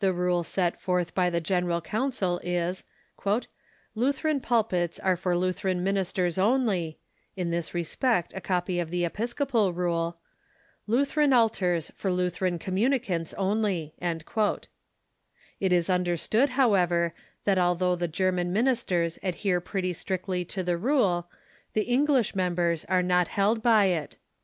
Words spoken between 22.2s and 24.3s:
members are not held by it.